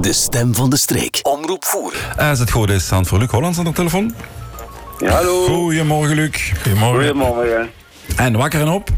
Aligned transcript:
De 0.00 0.12
stem 0.12 0.54
van 0.54 0.70
de 0.70 0.76
streek. 0.76 1.18
Omroep 1.22 1.64
voeren. 1.64 2.00
Als 2.18 2.38
het 2.38 2.50
goed 2.50 2.70
is, 2.70 2.84
staan 2.84 3.06
voor 3.06 3.18
Luc 3.18 3.30
Hollands 3.30 3.58
aan 3.58 3.64
de 3.64 3.72
telefoon. 3.72 4.14
Ja, 4.98 5.10
hallo. 5.10 5.44
Goedemorgen, 5.44 6.14
Luc. 6.16 6.52
Goedemorgen. 6.62 7.04
Goedemorgen. 7.04 7.70
En 8.16 8.36
wakker 8.36 8.60
en 8.60 8.68
op. 8.68 8.88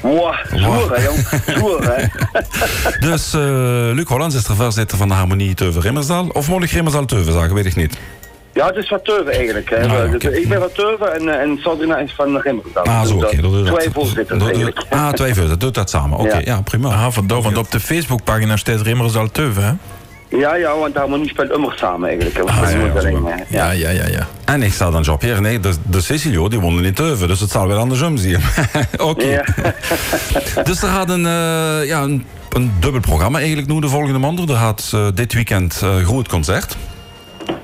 Wow, 0.00 0.34
stoer 0.46 0.96
hè, 0.96 1.04
jong. 1.04 1.16
Hè. 1.84 2.04
Dus 3.08 3.34
eh, 3.34 3.40
Luc 3.94 4.08
Hollands 4.08 4.34
is 4.34 4.44
de 4.44 4.54
voorzitter 4.54 4.98
van 4.98 5.08
de 5.08 5.14
Harmonie 5.14 5.54
Teuven 5.54 5.80
Rimmersdal. 5.82 6.26
Of 6.32 6.48
moet 6.48 6.62
ik 6.62 6.70
Rimmersdal 6.70 7.04
Teuven 7.04 7.32
zeggen, 7.32 7.54
weet 7.54 7.66
ik 7.66 7.76
niet. 7.76 7.98
Ja, 8.52 8.66
het 8.66 8.76
is 8.76 8.94
Teuven 9.02 9.32
eigenlijk. 9.32 9.70
Hè. 9.70 9.76
Ah, 9.76 9.82
ja, 9.92 10.04
Dus, 10.06 10.14
oké. 10.14 10.28
Ik 10.28 10.48
ben 10.48 10.58
van 10.60 10.68
Teuven 10.74 11.14
en, 11.14 11.28
eh, 11.28 11.40
en 11.40 11.58
Sandrina 11.60 11.96
is 11.98 12.12
van 12.16 12.36
Rimmersdal. 12.38 12.84
Ah, 12.84 13.02
zo, 13.02 13.14
Dus, 13.18 13.24
oké. 13.24 13.36
eh, 13.36 13.42
doe 13.42 13.56
je 13.58 13.64
dat- 13.64 13.74
Twee 13.80 13.90
voorzitters 13.92 14.42
eigenlijk. 14.44 14.84
Ah, 14.90 15.08
twee 15.12 15.28
voorzitters. 15.34 15.58
Doet 15.58 15.74
dat 15.74 15.90
samen. 15.90 16.18
Oké, 16.18 16.28
ja. 16.36 16.40
Ja. 16.44 16.60
prima. 16.60 16.88
Ah, 16.88 17.06
vandaar, 17.12 17.42
want 17.42 17.56
op 17.56 17.70
de 17.70 17.80
Facebookpagina 17.80 18.56
staat 18.56 18.80
Rimmersdal 18.80 19.30
Teuven, 19.30 19.64
hè? 19.64 19.72
Ja, 20.32 20.54
ja, 20.54 20.78
want 20.78 20.96
harmonie 20.96 21.28
speelt 21.28 21.50
immer 21.50 21.72
samen 21.76 22.08
eigenlijk. 22.08 22.50
Ah, 22.50 22.70
ja, 22.70 23.10
ja. 23.10 23.44
Ja, 23.48 23.70
ja, 23.70 23.90
ja, 23.90 24.06
ja. 24.06 24.26
En 24.44 24.62
ik 24.62 24.72
sta 24.72 24.90
dan 24.90 25.02
Jean-Pierre. 25.02 25.40
Nee, 25.40 25.60
de, 25.60 25.74
de 25.82 26.00
Cecilio, 26.00 26.48
die 26.48 26.60
woonde 26.60 26.82
in 26.82 26.94
Teuven. 26.94 27.28
Dus 27.28 27.40
het 27.40 27.50
zal 27.50 27.68
wel 27.68 27.78
andersom 27.78 28.16
zien. 28.16 28.38
Oké. 29.10 29.42
Dus 30.64 30.82
er 30.82 30.88
gaat 30.88 31.10
een, 31.10 31.26
eh, 31.26 31.86
ja, 31.86 32.02
een, 32.02 32.26
een 32.52 32.72
dubbel 32.80 33.00
programma 33.00 33.38
eigenlijk 33.38 33.68
nu 33.68 33.80
de 33.80 33.88
volgende 33.88 34.18
maand. 34.18 34.50
Er 34.50 34.56
gaat 34.56 34.90
eh, 34.94 35.06
dit 35.14 35.32
weekend 35.32 35.80
eh 35.82 35.96
groot 35.96 36.28
concert. 36.28 36.76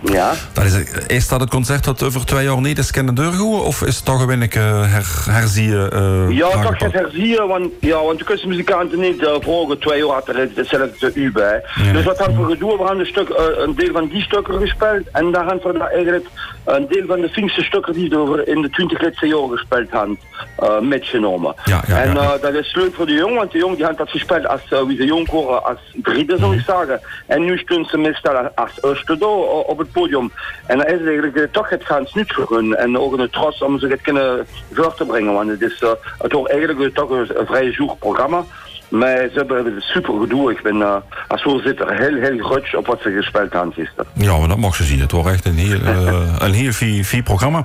Ja. 0.02 0.32
Dat 0.52 0.64
is, 0.64 0.74
is 1.06 1.28
dat 1.28 1.40
het 1.40 1.50
concert 1.50 1.84
dat 1.84 2.02
over 2.02 2.26
twee 2.26 2.44
jaar 2.44 2.60
niet 2.60 2.78
is 2.78 2.90
kunnen 2.90 3.14
doorgaan? 3.14 3.60
Of 3.60 3.82
is 3.82 3.96
het 3.96 4.04
toch 4.04 4.20
een 4.20 4.26
wenig 4.26 4.54
eh, 4.54 4.92
her, 4.92 5.24
herzien? 5.30 5.72
eh, 5.90 6.30
Ja, 6.30 6.48
toch 6.48 6.56
aangepakt? 6.56 6.82
het 6.82 6.92
herzien, 6.92 7.46
want, 7.46 7.72
ja, 7.80 8.02
want 8.02 8.18
de 8.18 8.24
kunstmuzikanten 8.24 9.00
niet 9.00 9.20
uh, 9.22 9.34
vroeger 9.40 9.78
twee 9.78 9.98
jaar 10.04 10.14
had 10.14 10.28
er 10.28 10.48
hetzelfde 10.54 11.10
u 11.14 11.32
bij. 11.32 11.62
Dus 11.92 12.04
wat 12.04 12.18
hebben 12.18 12.46
we 12.46 12.52
gedaan? 12.52 12.76
We 12.76 12.84
hebben 12.84 12.98
een, 12.98 13.06
stuk, 13.06 13.28
eh, 13.28 13.44
een 13.56 13.74
deel 13.74 13.92
van 13.92 14.08
die 14.08 14.22
stukken 14.22 14.60
gespeeld 14.60 15.10
en 15.12 15.30
daar 15.32 15.46
hebben 15.46 15.72
we 15.72 15.78
eigenlijk 15.78 16.26
een 16.64 16.86
deel 16.88 17.06
van 17.06 17.20
de 17.20 17.28
Finse 17.28 17.62
stukken 17.62 17.92
die 17.92 18.08
we 18.10 18.44
in 18.44 18.62
de 18.62 18.70
20 18.70 19.02
laatste 19.02 19.26
jaar 19.26 19.48
gespeeld 19.48 19.90
hebben, 19.90 20.18
eh 20.56 20.80
metgenomen. 20.80 21.54
Ja, 21.64 21.82
ja, 21.86 22.02
en 22.02 22.16
eh, 22.16 22.30
dat 22.40 22.54
is 22.54 22.74
leuk 22.74 22.94
voor 22.94 23.06
de 23.06 23.12
jongen, 23.12 23.34
want 23.36 23.52
de 23.52 23.58
jongen 23.58 23.76
die 23.76 23.84
had 23.84 23.96
dat 23.98 24.10
gespeeld 24.10 24.46
als, 24.48 24.60
uh, 24.70 24.82
wie 24.82 24.96
de 24.96 25.04
jong 25.04 25.28
horen, 25.28 25.64
als 25.64 25.78
drie, 26.02 26.26
zou 26.38 26.56
ik 26.56 26.62
zeggen. 26.66 27.00
En 27.26 27.44
nu 27.44 27.58
staan 27.58 27.84
ze 27.84 27.98
meestal 27.98 28.36
als 28.54 28.70
eerste 28.82 29.16
eh, 29.20 29.68
op 29.68 29.78
het 29.78 29.87
podium. 29.92 30.32
En 30.66 30.78
dat 30.78 30.86
is 30.86 31.04
eigenlijk 31.04 31.36
eh, 31.36 31.42
toch 31.50 31.68
het 31.68 31.84
gaan 31.84 32.06
hun. 32.48 32.76
En 32.76 32.98
ook 32.98 33.18
een 33.18 33.30
trots 33.30 33.62
om 33.62 33.78
ze 33.78 33.86
het 33.86 34.00
kunnen 34.00 34.46
voor 34.72 34.94
te 34.94 35.04
brengen. 35.04 35.32
Want 35.32 35.50
het 35.50 35.62
is 35.62 35.80
uh, 35.80 35.90
het 36.18 36.32
eigenlijk 36.48 36.78
uh, 36.78 36.94
toch 36.94 37.10
een, 37.10 37.40
een 37.40 37.46
vrij 37.46 37.72
zoek 37.72 37.98
programma. 37.98 38.44
Maar 38.88 39.16
ze 39.16 39.32
hebben 39.32 39.74
het 39.74 39.82
super 39.82 40.20
gedoe. 40.20 40.50
Ik 40.50 40.62
ben 40.62 40.76
uh, 40.76 40.94
als 41.28 41.42
voorzitter 41.42 41.98
heel, 41.98 42.14
heel 42.14 42.38
grutsch 42.38 42.74
op 42.74 42.86
wat 42.86 43.00
ze 43.02 43.10
gespeeld 43.10 43.52
hebben 43.52 43.72
gisteren. 43.72 44.06
Ja, 44.12 44.38
maar 44.38 44.48
dat 44.48 44.58
mag 44.58 44.74
ze 44.74 44.84
zien. 44.84 45.00
Het 45.00 45.10
wordt 45.10 45.28
echt 45.28 45.44
een 45.44 45.58
heel, 45.58 45.80
uh, 45.94 46.34
een 46.38 46.52
heel 46.52 46.72
vier, 46.72 47.04
vier 47.04 47.22
programma. 47.22 47.64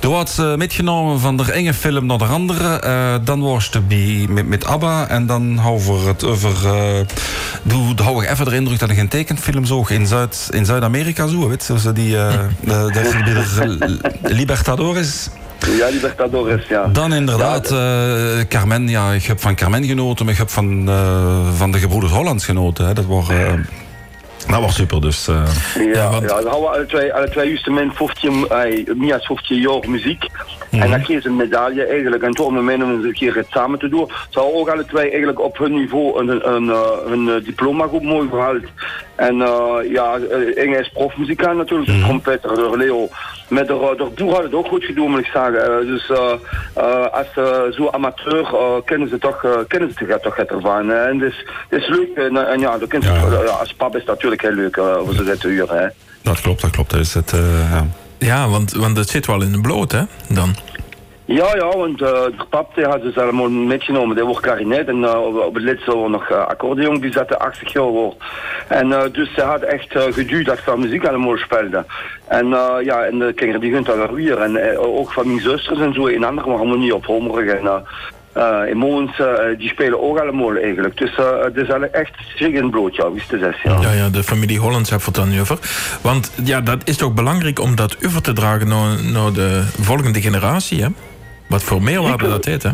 Er 0.00 0.08
wordt 0.08 0.36
uh, 0.40 0.54
metgenomen 0.54 1.20
van 1.20 1.36
de 1.36 1.52
ene 1.52 1.74
film 1.74 2.06
naar 2.06 2.18
de 2.18 2.24
andere. 2.24 2.80
Dan 3.24 3.40
was 3.40 3.70
het 3.72 3.88
bij, 3.88 4.26
met, 4.28 4.48
met 4.48 4.64
ABBA. 4.64 5.08
En 5.08 5.26
dan 5.26 5.56
houden 5.56 6.00
we 6.00 6.08
het 6.08 6.24
over... 6.24 6.52
Doe, 7.62 7.94
hou 8.02 8.24
ik 8.24 8.30
even 8.30 8.44
de 8.44 8.54
indruk 8.54 8.78
dat 8.78 8.90
ik 8.90 8.98
een 8.98 9.08
tekenfilm 9.08 9.64
zag 9.64 9.90
in, 9.90 10.06
Zuid, 10.06 10.48
in 10.50 10.64
Zuid-Amerika. 10.64 11.26
Zo, 11.26 11.48
weet 11.48 11.66
je, 11.82 11.92
die... 11.92 12.10
De, 12.10 12.48
de, 12.60 14.08
de 14.22 14.34
Libertadores... 14.34 15.30
Ja, 15.70 15.88
Libertadores, 15.88 16.68
ja. 16.68 16.86
Dan 16.86 17.12
inderdaad, 17.12 17.68
ja, 17.68 18.36
uh, 18.36 18.44
Carmen. 18.48 18.88
Ja, 18.88 19.12
ik 19.12 19.24
heb 19.24 19.40
van 19.40 19.54
Carmen 19.54 19.84
genoten, 19.84 20.24
maar 20.24 20.34
ik 20.34 20.40
heb 20.40 20.50
van, 20.50 20.88
uh, 20.88 21.52
van 21.56 21.70
de 21.70 21.78
Gebroeders 21.78 22.12
Hollands 22.12 22.44
genoten. 22.44 22.86
Hè. 22.86 22.92
Dat 22.92 23.06
was... 23.06 23.30
Uh, 23.30 23.52
dat 24.50 24.60
was 24.60 24.74
super, 24.74 25.00
dus... 25.00 25.28
Uh, 25.28 25.42
ja, 25.74 25.82
ja, 25.82 26.10
want... 26.10 26.22
ja, 26.30 26.42
we 26.42 26.48
alle 26.48 26.86
twee, 26.86 27.12
alle 27.12 27.28
twee 27.28 27.48
juist 27.48 27.68
min 27.68 27.92
15, 27.92 28.32
uh, 28.32 28.94
meer 28.94 29.10
dan 29.10 29.20
15 29.20 29.60
jaar 29.60 29.88
muziek. 29.88 30.26
Mm. 30.70 30.82
En 30.82 30.90
dan 30.90 31.02
kregen 31.02 31.22
ze 31.22 31.28
een 31.28 31.36
medaille 31.36 31.86
eigenlijk. 31.86 32.22
En 32.22 32.32
toen 32.32 32.46
om 32.46 32.68
om 32.68 32.68
een 32.68 33.12
keer 33.12 33.34
het 33.34 33.46
samen 33.50 33.78
te 33.78 33.88
doen. 33.88 34.08
Ze 34.28 34.38
hadden 34.38 34.58
ook 34.58 34.68
alle 34.68 34.84
twee 34.84 35.08
eigenlijk 35.08 35.40
op 35.40 35.58
hun 35.58 35.72
niveau 35.72 36.20
een, 36.20 36.54
een, 36.54 36.68
een, 37.12 37.42
diploma 37.44 37.86
goed 37.86 38.02
mooi 38.02 38.28
gehaald. 38.28 38.64
En 39.16 39.36
uh, 39.36 39.76
ja, 39.90 40.16
Inge 40.54 40.78
is 40.80 40.90
profmuzikant 40.92 41.56
natuurlijk, 41.56 41.90
mm 41.90 42.02
trompetter, 42.02 42.78
Leo. 42.78 43.08
Met 43.54 43.66
de, 43.66 43.94
de 43.96 44.10
boer 44.14 44.34
had 44.34 44.42
het 44.42 44.54
ook 44.54 44.66
goed 44.66 44.84
gedaan, 44.84 45.10
moet 45.10 45.20
ik 45.20 45.30
zeggen. 45.32 45.82
Uh, 45.82 45.86
dus 45.86 46.10
uh, 46.10 47.06
als 47.12 47.26
zo 47.76 47.88
amateur 47.90 48.46
kennen 48.84 49.08
ze 49.08 49.18
toch, 49.18 49.64
kennen 49.68 49.94
ze 49.98 50.06
toch, 50.06 50.18
toch 50.20 50.36
het 50.36 50.50
ervan. 50.50 50.92
En 50.92 51.20
het 51.20 51.32
is, 51.32 51.46
het 51.68 51.82
is 51.82 51.88
leuk. 51.88 52.16
En, 52.16 52.48
en 52.50 52.60
ja, 52.60 52.78
dat 52.78 53.02
ja. 53.02 53.14
ja, 53.44 53.50
als 53.50 53.72
pap 53.72 53.96
is 53.96 54.04
dat 54.04 54.14
natuurlijk 54.14 54.42
heel 54.42 54.52
leuk 54.52 54.74
voor 54.76 55.14
ze 55.14 55.24
dit 55.24 55.40
te 55.40 55.48
huren. 55.48 55.78
Hè. 55.78 55.86
Dat 56.22 56.40
klopt, 56.40 56.60
dat 56.60 56.70
klopt. 56.70 56.90
Dus 56.90 57.14
het, 57.14 57.32
ja. 57.70 57.86
ja, 58.18 58.48
want, 58.48 58.72
want 58.72 58.96
het 58.96 59.08
zit 59.08 59.26
wel 59.26 59.42
in 59.42 59.52
de 59.52 59.60
bloot, 59.60 59.92
hè, 59.92 60.02
dan? 60.28 60.54
Ja, 61.26 61.56
ja, 61.56 61.76
want 61.76 62.00
uh, 62.00 62.08
de 62.08 62.44
pap 62.50 62.84
had 62.84 63.00
ze 63.14 63.22
allemaal 63.22 63.50
metgenomen. 63.50 64.16
Die 64.16 64.24
wordt 64.24 64.40
klarinet 64.40 64.88
en 64.88 64.98
uh, 64.98 65.46
op 65.46 65.54
het 65.54 65.64
laatste 65.64 65.96
was 65.96 66.10
nog 66.10 66.30
uh, 66.30 66.46
accordeon, 66.46 67.00
die 67.00 67.12
zette 67.12 67.36
80 67.36 67.72
jaar 67.72 67.82
wordt. 67.82 68.16
En 68.68 68.88
dus 69.12 69.34
ze 69.34 69.42
had 69.42 69.60
echt 69.60 69.94
uh, 69.94 70.02
geduwd 70.02 70.46
dat 70.46 70.58
ze 70.64 70.76
muziek 70.76 71.06
allemaal 71.06 71.36
speelde. 71.36 71.84
En 72.28 72.48
ja, 72.82 73.04
en 73.04 73.18
de 73.18 73.32
kinderen 73.32 73.60
die 73.60 73.72
gaan 73.72 73.98
daar 73.98 74.14
weer. 74.14 74.38
En 74.38 74.78
ook 74.78 75.12
van 75.12 75.26
mijn 75.26 75.40
zusters 75.40 75.80
en 75.80 75.94
zo 75.94 76.06
in 76.06 76.24
andere 76.24 76.50
harmonie 76.50 76.94
op 76.94 77.06
Homerig. 77.06 77.52
En 77.52 78.76
Moons, 78.76 79.18
uh, 79.18 79.26
die 79.58 79.68
spelen 79.68 80.02
ook 80.02 80.18
allemaal 80.18 80.56
eigenlijk. 80.56 80.96
Dus 80.96 81.10
het 81.16 81.56
is 81.56 81.68
echt 81.92 82.14
schrik 82.34 82.54
in 82.54 82.70
bloot, 82.70 82.96
ja, 82.96 83.12
wist 83.12 83.28
zes, 83.28 83.62
ja. 83.62 83.80
Ja, 83.80 83.92
ja, 83.92 84.08
de 84.08 84.22
familie 84.22 84.58
Hollands 84.58 84.90
heeft 84.90 85.06
het 85.06 85.14
dan 85.14 85.40
over. 85.40 85.58
Want 86.00 86.32
ja, 86.44 86.60
dat 86.60 86.80
is 86.84 86.96
toch 86.96 87.14
belangrijk 87.14 87.60
om 87.60 87.76
dat 87.76 87.96
over 88.06 88.22
te 88.22 88.32
dragen 88.32 88.68
naar, 88.68 89.04
naar 89.12 89.32
de 89.32 89.62
volgende 89.80 90.20
generatie, 90.20 90.82
hè? 90.82 90.88
Wat 91.54 91.62
voor 91.62 91.82
meerwaarde 91.82 92.28
dat 92.28 92.44
heeft, 92.44 92.62
hè? 92.62 92.70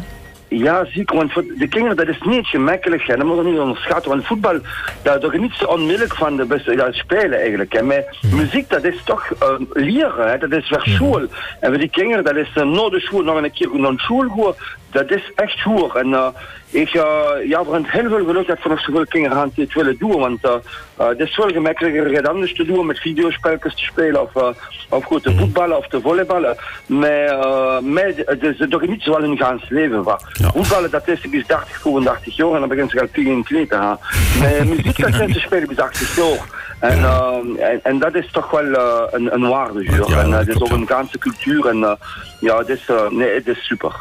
Ja, 0.48 0.84
zeker. 0.84 1.16
Want 1.16 1.32
voor 1.32 1.44
de 1.58 1.68
kinderen, 1.68 1.96
dat 1.96 2.08
is 2.08 2.20
niet 2.20 2.46
gemakkelijk. 2.46 3.02
Hè. 3.02 3.16
Dat 3.16 3.26
moet 3.26 3.36
je 3.36 3.50
niet 3.50 3.58
onderschatten. 3.58 4.10
Want 4.10 4.26
voetbal, 4.26 4.58
daar 5.02 5.32
je 5.32 5.38
niet 5.40 5.52
zo 5.52 5.64
onmiddellijk 5.64 6.14
van 6.14 6.36
de 6.36 6.44
beste 6.44 6.72
ja, 6.72 6.92
spelen 6.92 7.38
eigenlijk. 7.38 7.72
Hè. 7.72 7.82
Maar 7.82 8.18
mm. 8.20 8.36
muziek, 8.36 8.68
dat 8.68 8.84
is 8.84 9.02
toch 9.04 9.30
uh, 9.42 9.48
leren. 9.72 10.30
Hè. 10.30 10.38
Dat 10.38 10.52
is 10.52 10.70
weer 10.70 10.80
school. 10.82 11.18
Mm. 11.18 11.28
En 11.60 11.70
voor 11.70 11.78
die 11.78 11.90
kinderen, 11.90 12.24
dat 12.24 12.36
is 12.36 12.48
uh, 12.56 12.64
na 12.64 12.88
de 12.88 13.00
school 13.00 13.22
nog 13.22 13.42
een 13.42 13.52
keer 13.52 13.68
naar 13.72 13.92
school 13.96 14.28
gaan. 14.28 14.54
Dat 14.90 15.10
is 15.10 15.32
echt 15.34 15.62
goed. 15.62 15.94
En 15.94 16.08
uh, 16.08 16.26
ik, 16.70 16.94
uh, 16.94 17.02
ja, 17.44 17.64
we 17.64 17.70
hebben 17.70 17.90
heel 17.90 18.08
veel 18.08 18.24
geluk 18.24 18.46
dat 18.46 18.62
we 18.62 18.68
nog 18.68 18.80
zoveel 18.80 19.06
kinderen 19.06 19.38
aan 19.38 19.52
dit 19.54 19.74
willen 19.74 19.98
doen. 19.98 20.18
Want 20.18 20.44
uh, 20.44 20.54
het 20.96 21.18
is 21.18 21.34
veel 21.34 21.48
gemakkelijker 21.48 22.14
het 22.14 22.28
anders 22.28 22.54
te 22.54 22.64
doen 22.64 22.86
met 22.86 22.98
videospelletjes 22.98 23.74
te 23.74 23.84
spelen. 23.84 24.22
Of, 24.22 24.34
uh, 24.34 24.48
of 24.88 25.04
goed 25.04 25.22
te 25.22 25.36
voetballen 25.36 25.76
of 25.76 25.88
te 25.88 26.00
volleyballen. 26.00 26.56
Maar, 26.86 27.24
uh, 27.24 27.78
maar 27.80 28.12
het 28.16 28.42
is 28.42 28.66
toch 28.68 28.86
niet 28.86 29.02
zo 29.02 29.16
in 29.16 29.36
gaans 29.36 29.68
leven. 29.68 30.04
Ja. 30.04 30.50
Voetballen, 30.54 30.90
dat 30.90 31.08
is 31.08 31.20
bis 31.20 31.46
30, 31.46 31.80
35 31.80 32.36
jaar. 32.36 32.52
En 32.52 32.60
dan 32.60 32.68
begint 32.68 32.90
ze 32.90 33.00
al 33.00 33.06
tegen 33.12 33.30
in 33.30 33.44
kleed 33.44 33.68
te 33.68 33.76
gaan. 33.76 33.98
Maar 34.38 34.66
muziek, 34.66 35.00
dat 35.00 35.14
zijn 35.14 35.32
te 35.32 35.40
spelen 35.40 35.68
bis 35.68 35.76
80 35.76 36.16
jaar. 36.16 36.58
En, 36.80 36.98
uh, 36.98 37.68
en, 37.70 37.80
en, 37.82 37.98
dat 37.98 38.14
is 38.14 38.30
toch 38.32 38.50
wel 38.50 38.64
uh, 38.64 39.02
een, 39.10 39.34
een 39.34 39.48
waarde. 39.48 39.82
Ja, 39.84 40.20
en 40.20 40.32
het 40.32 40.48
is 40.48 40.60
ook 40.60 40.70
een 40.70 40.86
ganse 40.86 41.18
cultuur. 41.18 41.66
En 41.66 41.76
uh, 41.76 41.92
ja, 42.40 42.58
het 42.58 42.68
is, 42.68 42.88
nee, 43.10 43.34
het 43.34 43.48
is 43.48 43.66
super. 43.66 43.92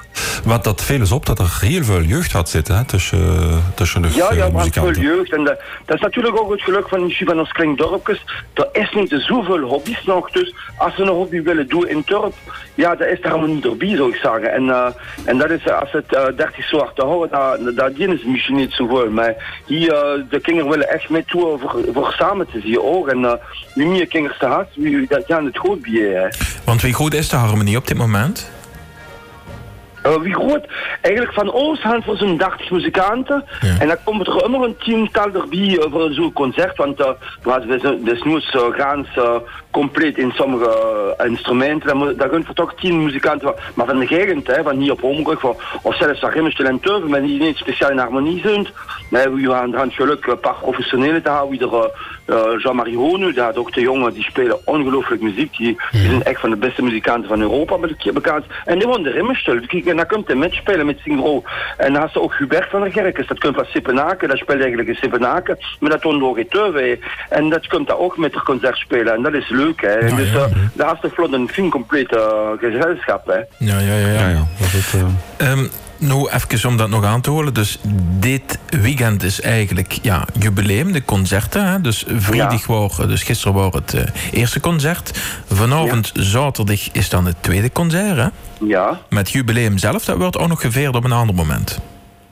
Wat 0.43 0.63
dat 0.63 0.83
veel 0.83 1.01
is 1.01 1.11
op 1.11 1.25
dat 1.25 1.39
er 1.39 1.57
heel 1.61 1.83
veel 1.83 2.01
jeugd 2.01 2.31
gaat 2.31 2.49
zitten 2.49 2.75
hè, 2.75 2.85
tussen, 2.85 3.63
tussen 3.75 4.01
de 4.01 4.09
Ja, 4.13 4.33
ja, 4.33 4.49
muzikanten. 4.49 4.93
veel 4.93 5.03
jeugd. 5.03 5.33
En 5.33 5.43
de, 5.43 5.57
dat 5.85 5.95
is 5.95 6.01
natuurlijk 6.01 6.39
ook 6.39 6.51
het 6.51 6.61
geluk 6.61 6.87
van, 6.87 7.11
van 7.11 7.39
ons 7.39 7.51
klein 7.51 7.75
dorpjes. 7.75 8.23
Er 8.53 8.67
is 8.71 8.91
niet 8.93 9.15
zoveel 9.17 9.59
hobby's 9.59 10.03
nog. 10.05 10.31
Dus 10.31 10.55
als 10.77 10.95
ze 10.95 11.01
een 11.01 11.07
hobby 11.07 11.41
willen 11.41 11.67
doen 11.67 11.87
in 11.87 11.97
het 11.97 12.07
dorp, 12.07 12.33
ja, 12.75 12.95
dat 12.95 13.07
is 13.07 13.21
daar 13.21 13.31
allemaal 13.31 13.55
niet 13.55 13.65
erbij, 13.65 13.95
zou 13.95 14.09
ik 14.09 14.15
zeggen. 14.15 14.51
En, 14.53 14.63
uh, 14.63 14.87
en 15.25 15.37
dat 15.37 15.49
is, 15.49 15.69
als 15.69 15.91
het 15.91 16.13
uh, 16.13 16.25
30 16.37 16.65
zwarte 16.67 17.01
houden, 17.05 17.29
daar, 17.29 17.73
daar 17.75 17.93
dienen 17.93 18.19
ze 18.19 18.27
misschien 18.27 18.55
niet 18.55 18.71
zoveel. 18.71 19.09
Maar 19.09 19.61
hier, 19.65 19.93
uh, 19.93 20.23
de 20.29 20.39
kinderen 20.41 20.69
willen 20.69 20.89
echt 20.89 21.09
mee 21.09 21.25
toe 21.25 21.57
voor, 21.59 21.83
voor 21.93 22.13
samen 22.17 22.47
te 22.51 22.59
zien 22.59 22.81
ook. 22.81 23.07
En 23.07 23.39
wie 23.75 23.87
meer 23.87 24.07
kinderen 24.07 24.37
ze 24.39 24.45
had, 24.45 24.67
wie 24.75 25.07
dat 25.07 25.23
gaan 25.27 25.45
het 25.45 25.57
goed 25.57 25.81
bij. 25.81 26.33
Want 26.65 26.81
wie 26.81 26.93
goed 26.93 27.13
is 27.13 27.29
de 27.29 27.35
harmonie 27.35 27.77
op 27.77 27.87
dit 27.87 27.97
moment? 27.97 28.28
Uh, 30.05 30.21
wie 30.21 30.33
groot? 30.33 30.67
Eigenlijk 31.01 31.33
van 31.33 31.51
ons 31.51 31.81
hand 31.81 32.03
voor 32.03 32.17
zo'n 32.17 32.37
30 32.37 32.71
muzikanten. 32.71 33.45
Ja. 33.61 33.79
En 33.79 33.87
dan 33.87 33.97
komt 34.03 34.27
er 34.27 34.43
immer 34.45 34.63
een 34.63 34.77
tiental 34.77 35.33
erbij 35.33 35.59
uh, 35.59 35.85
voor 35.91 36.11
zo'n 36.11 36.33
concert. 36.33 36.77
Want 36.77 36.99
uh, 36.99 37.09
we 37.43 37.99
dus 38.03 38.23
nu 38.23 38.41
uh, 39.17 39.35
compleet 39.71 40.17
in 40.17 40.31
sommige 40.31 41.15
instrumenten. 41.25 42.17
Daar 42.17 42.29
kunnen 42.29 42.47
we 42.47 42.53
toch 42.53 42.73
10 42.75 43.03
muzikanten. 43.03 43.53
Maar 43.73 43.85
van 43.85 43.99
de 43.99 44.07
gegend, 44.07 44.47
hè, 44.47 44.63
van 44.63 44.77
hier 44.77 44.91
op 44.91 45.03
Ombrug, 45.03 45.43
of 45.81 45.95
zelfs 45.95 46.19
van 46.19 46.79
Teuven, 46.79 47.09
maar 47.09 47.21
die 47.21 47.41
niet 47.41 47.57
speciaal 47.57 47.91
in 47.91 47.97
harmonie 47.97 48.41
zijn. 48.41 48.67
Nee, 49.09 49.29
we 49.29 49.51
hebben 49.51 49.79
het 49.79 49.93
geluk 49.93 50.25
een 50.25 50.39
paar 50.39 50.55
professionele 50.61 51.21
te 51.21 51.29
houden. 51.29 51.59
Wie 51.59 51.67
uh, 51.67 51.85
Jean-Marie 52.57 52.97
Honu, 52.97 53.33
die 53.33 53.41
had 53.41 53.57
ook 53.57 53.73
de 53.73 53.81
jongen, 53.81 54.13
die 54.13 54.23
spelen 54.23 54.67
ongelooflijk 54.67 55.21
muziek. 55.21 55.57
Die, 55.57 55.77
die, 55.91 56.01
zijn 56.01 56.23
echt 56.23 56.41
van 56.41 56.49
de 56.49 56.55
beste 56.55 56.83
muzikanten 56.83 57.29
van 57.29 57.41
Europa 57.41 57.77
bekend. 58.13 58.45
En 58.65 58.79
die 58.79 58.87
wonen 58.87 59.03
de. 59.03 59.57
Die 59.59 59.67
kijken 59.67 59.95
dan 59.95 60.07
komt 60.07 60.27
hij 60.27 60.35
metspelen 60.35 60.85
met 60.85 60.99
Singro. 60.99 61.43
En 61.77 61.93
dan 61.93 62.01
had 62.01 62.11
ze 62.11 62.21
ook 62.21 62.35
Hubert 62.35 62.69
van 62.69 62.81
der 62.81 62.91
Gerkes, 62.91 63.27
dat 63.27 63.39
komt 63.39 63.55
van 63.55 63.65
Sippenaken, 63.65 64.27
dat 64.27 64.37
speelt 64.37 64.59
eigenlijk 64.59 64.89
in 64.89 64.95
Sippenaken, 64.95 65.57
maar 65.79 65.89
dat 65.89 66.01
toont 66.01 66.19
nog 66.19 66.37
Teuwe. 66.49 66.99
En 67.29 67.49
dat 67.49 67.67
komt 67.67 67.87
daar 67.87 67.97
ook 67.97 68.17
met 68.17 68.33
het 68.33 68.43
concert 68.43 68.77
spelen, 68.77 69.13
en 69.13 69.21
dat 69.21 69.33
is 69.33 69.49
leuk, 69.49 69.81
hè. 69.81 69.97
Ja, 69.97 70.15
dus 70.15 70.31
ja, 70.31 70.39
ja. 70.39 70.47
daar 70.73 70.93
is 70.93 70.99
toch 71.01 71.13
vlot 71.13 71.33
een 71.33 71.49
fin 71.49 71.69
compleet 71.69 72.15
uh, 72.15 72.49
gezelschap, 72.59 73.27
hè. 73.27 73.37
Ja, 73.37 73.79
ja, 73.79 73.79
ja. 73.79 74.07
ja. 74.07 74.13
Ja, 74.13 74.29
ja. 74.29 74.47
Dat 74.59 74.73
is, 74.73 74.93
eh, 74.93 75.51
Ehm, 75.51 75.65
nou, 75.99 76.29
even 76.31 76.69
om 76.69 76.77
dat 76.77 76.89
nog 76.89 77.05
aan 77.05 77.21
te 77.21 77.29
horen. 77.29 77.53
Dus 77.53 77.79
dit 78.19 78.59
weekend 78.69 79.23
is 79.23 79.41
eigenlijk 79.41 79.99
ja, 80.01 80.25
jubileum, 80.39 80.91
de 80.91 81.05
concerten. 81.05 81.65
Hè? 81.65 81.81
Dus 81.81 82.05
vrijdag 82.07 82.65
was, 82.65 82.97
dus 82.97 83.23
gisteren 83.23 83.53
was 83.53 83.73
het 83.73 83.93
eh, 83.93 84.39
eerste 84.39 84.59
concert. 84.59 85.11
Vanavond, 85.47 86.11
zaterdag, 86.13 86.91
is 86.91 87.09
dan 87.09 87.25
het 87.25 87.43
tweede 87.43 87.71
concert. 87.71 88.17
Hè? 88.17 88.27
Ja. 88.65 88.99
Met 89.09 89.31
jubileum 89.31 89.77
zelf, 89.77 90.05
dat 90.05 90.17
wordt 90.17 90.37
ook 90.37 90.47
nog 90.47 90.61
geveerd 90.61 90.95
op 90.95 91.03
een 91.03 91.11
ander 91.11 91.35
moment. 91.35 91.79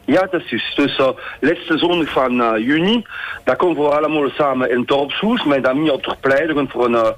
Ja, 0.06 0.28
dat 0.31 0.42
is. 0.50 0.74
Dus 0.75 0.98
uh, 1.00 1.08
laatste 1.40 1.78
zondag 1.78 2.10
van 2.10 2.42
uh, 2.42 2.66
juni, 2.66 3.06
daar 3.44 3.56
komen 3.56 3.84
we 3.84 3.96
allemaal 3.96 4.30
samen 4.30 4.72
in 4.72 4.80
het 4.80 4.88
dorpshuis, 4.88 5.44
met 5.44 5.74
meer 5.74 5.94
op 5.94 6.04
de 6.04 6.16
plein, 6.20 6.70
voor 6.70 6.86
een, 6.86 6.92
uh, 6.92 7.10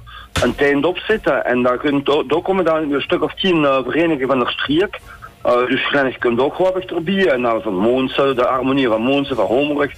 een 0.42 0.54
tent 0.54 0.84
opzetten. 0.84 1.44
En 1.44 1.62
daar, 1.62 1.78
kunt, 1.78 2.06
daar 2.06 2.42
komen 2.42 2.64
dan 2.64 2.92
een 2.92 3.00
stuk 3.00 3.22
of 3.22 3.34
tien 3.34 3.62
verenigingen 3.62 4.28
van 4.28 4.38
de 4.38 4.50
streek. 4.50 5.00
Uh, 5.46 5.66
dus 5.66 5.86
Grennig 5.86 6.18
komt 6.18 6.40
ook 6.40 6.56
wat 6.56 6.84
erbij. 6.84 7.30
En 7.30 7.42
dan 7.42 7.62
van 7.62 7.74
Moonsen, 7.74 8.36
de 8.36 8.42
harmonie 8.42 8.88
van 8.88 9.02
Moonsen, 9.02 9.36
van 9.36 9.46
Homerig, 9.46 9.92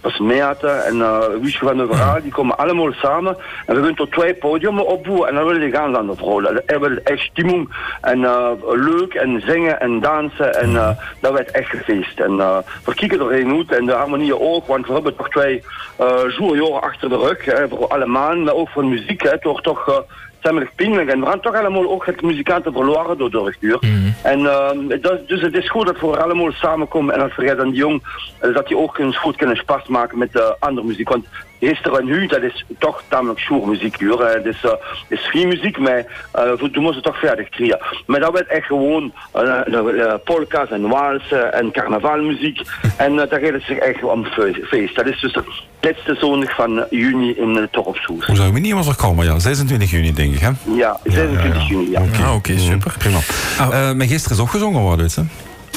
van 0.00 0.10
Smeerten 0.10 0.84
en 0.84 0.96
uh, 0.96 1.18
Wiesje 1.40 1.64
van 1.64 1.76
de 1.76 1.86
Verhaal, 1.86 2.22
die 2.22 2.32
komen 2.32 2.58
allemaal 2.58 2.92
samen. 2.92 3.36
En 3.66 3.74
we 3.74 3.84
gaan 3.84 3.94
tot 3.94 4.12
twee 4.12 4.34
podiumen 4.34 4.86
opbouwen 4.86 5.28
en 5.28 5.34
dan 5.34 5.44
willen 5.44 5.60
die 5.60 5.70
gaan 5.70 5.96
aan 5.96 6.06
de. 6.06 6.42
Dat 6.42 6.62
hebben 6.66 7.04
echt 7.04 7.20
stimmung 7.20 7.68
en 8.00 8.20
uh, 8.20 8.50
leuk 8.72 9.14
en 9.14 9.42
zingen 9.46 9.80
en 9.80 10.00
dansen 10.00 10.54
en 10.54 10.70
uh, 10.70 10.90
dat 11.20 11.32
werd 11.32 11.50
echt 11.50 11.70
gefeest. 11.70 12.20
En 12.20 12.36
we 12.84 12.94
kijken 12.94 13.20
erheen 13.20 13.56
uit 13.56 13.72
en 13.78 13.86
de 13.86 13.92
harmonie 13.92 14.40
ook, 14.40 14.66
want 14.66 14.86
we 14.86 14.92
hebben 14.92 15.16
toch 15.16 15.28
twee 15.28 15.62
uh, 16.00 16.56
jaren 16.58 16.82
achter 16.82 17.08
de 17.08 17.16
rug, 17.16 17.44
hè, 17.44 17.68
voor 17.68 17.88
alle 17.88 18.06
maanden, 18.06 18.44
maar 18.44 18.54
ook 18.54 18.68
voor 18.68 18.84
muziek, 18.84 19.22
hè, 19.22 19.40
toch 19.40 19.62
toch... 19.62 20.04
Ziemlich 20.42 20.74
pijnlijk. 20.74 21.10
En 21.10 21.20
we 21.20 21.26
gaan 21.26 21.40
toch 21.40 21.54
allemaal 21.54 21.90
ook 21.90 22.06
het 22.06 22.22
muzikanten 22.22 22.72
verloren 22.72 23.18
door 23.18 23.30
de. 23.30 23.76
Mm. 23.80 24.14
En 24.22 24.40
uh, 24.40 25.00
dat, 25.00 25.28
dus 25.28 25.40
het 25.40 25.54
is 25.54 25.70
goed 25.70 25.86
dat 25.86 26.00
we 26.00 26.22
allemaal 26.22 26.52
samenkomen 26.52 27.14
en 27.14 27.20
dat 27.20 27.34
we 27.34 27.54
dan 27.54 27.70
die 27.70 27.78
jong, 27.78 28.02
uh, 28.42 28.54
dat 28.54 28.68
die 28.68 28.76
ook 28.76 28.98
eens 28.98 29.18
goed 29.18 29.36
kunnen 29.36 29.56
spaas 29.56 29.88
maken 29.88 30.18
met 30.18 30.34
uh, 30.34 30.42
andere 30.58 30.86
muziek. 30.86 31.08
Want 31.08 31.26
gisteren 31.60 31.98
en 31.98 32.04
nu, 32.04 32.26
dat 32.26 32.42
is 32.42 32.64
toch 32.78 33.02
tamelijk 33.08 33.40
sjoer 33.40 33.68
muziek 33.68 33.98
hier. 33.98 34.18
Het 34.18 34.46
is, 34.46 34.62
uh, 34.64 34.72
is 35.08 35.20
free 35.20 35.46
muziek, 35.46 35.78
maar 35.78 35.98
uh, 35.98 36.52
we 36.72 36.80
moesten 36.80 37.02
toch 37.02 37.18
verder 37.18 37.48
krijgen. 37.48 37.78
Maar 38.06 38.20
dat 38.20 38.32
werd 38.32 38.46
echt 38.46 38.66
gewoon 38.66 39.12
uh, 39.34 40.14
polka's 40.24 40.70
en 40.70 40.88
walsen 40.88 41.52
en 41.52 41.70
carnavalmuziek. 41.72 42.60
en 42.96 43.12
uh, 43.12 43.22
daar 43.28 43.40
gaat 43.40 43.52
het 43.52 43.62
zich 43.62 43.78
echt 43.78 44.02
om 44.02 44.24
feest. 44.68 44.96
Dat 44.96 45.06
is 45.06 45.20
dus 45.20 45.32
de 45.32 45.42
laatste 45.80 46.16
zondag 46.20 46.54
van 46.54 46.84
juni 46.90 47.30
in 47.36 47.54
het 47.54 47.72
Torpshoes. 47.72 48.26
Hoe 48.26 48.36
zou 48.36 48.52
me 48.52 48.60
niet 48.60 48.74
meer 48.74 48.96
komen? 48.96 49.24
Ja, 49.24 49.38
26 49.38 49.90
juni 49.90 50.12
denk 50.12 50.34
ik, 50.34 50.40
hè? 50.40 50.50
Ja, 50.76 50.98
26 51.04 51.42
ja, 51.42 51.48
ja, 51.48 51.54
ja. 51.54 51.66
juni, 51.66 51.90
ja. 51.90 52.00
Oké, 52.00 52.18
okay. 52.18 52.34
okay, 52.34 52.58
super. 52.58 52.94
Prima. 52.98 53.18
Uh, 53.60 53.92
maar 53.92 54.06
gisteren 54.06 54.36
is 54.36 54.42
ook 54.42 54.50
gezongen 54.50 54.80
worden, 54.80 55.06
dus, 55.06 55.16
hè? 55.16 55.22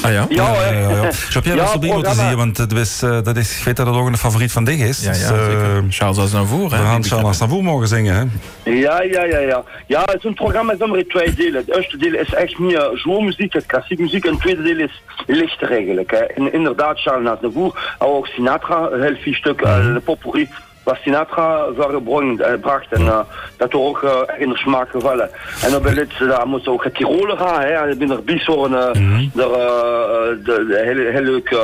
Ah 0.02 0.12
ja? 0.12 0.26
Ja, 0.28 0.54
ja, 0.54 0.72
ja, 0.72 0.88
ja. 0.88 1.10
Heb 1.32 1.44
jij 1.44 1.56
dat 1.56 1.76
ja, 1.80 1.92
moeten 1.94 2.14
zien? 2.14 2.36
Want 2.36 2.56
dat 2.56 2.72
is, 2.72 3.02
uh, 3.02 3.18
dat 3.22 3.36
is, 3.36 3.58
ik 3.58 3.64
weet 3.64 3.76
dat 3.76 3.86
het 3.86 3.96
ook 3.96 4.06
een 4.06 4.16
favoriet 4.16 4.52
van 4.52 4.64
Dig 4.64 4.78
is. 4.78 5.04
Ja, 5.04 5.12
ja, 5.12 5.32
dus, 5.32 5.54
uh, 5.54 5.78
Charles 5.88 6.18
Aznavour. 6.18 6.68
We 6.68 6.76
gaan 6.76 7.04
Charles 7.04 7.28
Aznavour 7.28 7.62
mogen 7.62 7.88
zingen, 7.88 8.14
hè? 8.14 8.70
Ja, 8.70 9.02
ja, 9.02 9.24
ja, 9.24 9.38
ja. 9.38 9.62
Ja, 9.86 10.04
zo'n 10.20 10.34
programma 10.34 10.72
is 10.72 10.78
dan 10.78 10.88
maar 10.88 10.98
in 10.98 11.08
twee 11.08 11.34
delen. 11.34 11.64
Het 11.66 11.76
eerste 11.76 11.96
deel 11.96 12.14
is 12.14 12.34
echt 12.34 12.58
meer 12.58 12.90
zomermuziek, 12.94 13.52
het 13.52 13.66
klassiek 13.66 13.98
muziek. 13.98 14.24
En 14.24 14.32
het 14.32 14.40
tweede 14.40 14.62
deel 14.62 14.78
is 14.78 15.02
lichter 15.26 15.70
eigenlijk. 15.70 16.10
Hè. 16.10 16.18
En 16.18 16.52
inderdaad, 16.52 17.00
Charles 17.00 17.28
Aznavour, 17.28 17.94
ook 17.98 18.26
Sinatra, 18.26 18.88
heel 18.90 19.16
veel 19.22 19.34
stuk, 19.34 19.60
uh, 19.60 19.94
de 19.94 20.00
potpourri 20.04 20.48
wat 20.82 20.98
Sinatra 21.02 21.66
gebracht 21.76 22.92
en 22.92 23.00
uh, 23.00 23.20
dat 23.56 23.74
ook 23.74 24.02
uh, 24.02 24.10
in 24.38 24.48
de 24.48 24.56
smaak 24.56 24.90
gevallen. 24.90 25.30
En 25.64 25.70
dan 25.70 25.82
ben 25.82 25.98
ik, 25.98 26.18
daar 26.18 26.46
moest 26.46 26.68
ook 26.68 26.84
het 26.84 26.94
Tiroler 26.94 27.36
gaan, 27.36 27.60
hè. 27.60 27.88
Ik 27.90 27.98
ben 27.98 28.10
er 28.10 28.22
bij 28.22 28.38
zo'n, 28.38 28.72
uh, 28.72 28.92
mm 28.92 29.12
-hmm. 29.12 29.30
de, 29.34 30.40
de, 30.44 30.66
de 30.66 30.82
heel, 30.84 31.10
heel 31.12 31.22
leuk 31.22 31.56